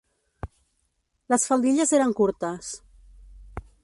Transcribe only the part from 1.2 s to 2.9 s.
Les faldilles eren curtes.